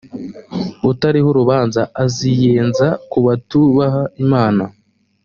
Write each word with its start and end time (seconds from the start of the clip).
utariho 0.91 1.27
urubanza 1.31 1.81
aziyenza 2.03 2.87
ku 3.11 3.17
batubaha 3.25 4.01
imana 4.23 4.63